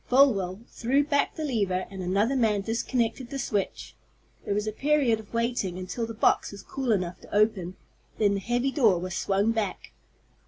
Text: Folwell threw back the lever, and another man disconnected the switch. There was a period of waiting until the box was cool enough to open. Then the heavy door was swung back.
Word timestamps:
Folwell 0.09 0.61
threw 0.67 1.03
back 1.03 1.35
the 1.35 1.45
lever, 1.45 1.85
and 1.91 2.01
another 2.01 2.35
man 2.35 2.61
disconnected 2.61 3.29
the 3.29 3.37
switch. 3.37 3.95
There 4.43 4.53
was 4.55 4.65
a 4.65 4.71
period 4.71 5.19
of 5.19 5.31
waiting 5.31 5.77
until 5.77 6.07
the 6.07 6.15
box 6.15 6.51
was 6.51 6.63
cool 6.63 6.91
enough 6.91 7.19
to 7.21 7.31
open. 7.35 7.75
Then 8.17 8.33
the 8.33 8.39
heavy 8.39 8.71
door 8.71 8.97
was 8.97 9.15
swung 9.15 9.51
back. 9.51 9.91